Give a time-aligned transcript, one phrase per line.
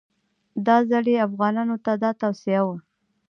[0.65, 2.77] دا ځل یې افغانانو ته دا توصیه وه.